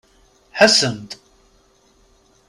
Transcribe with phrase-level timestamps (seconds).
[0.59, 1.09] Ḥessem-d!